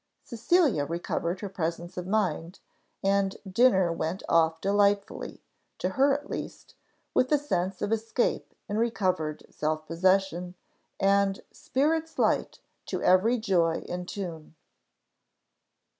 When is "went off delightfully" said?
3.93-5.43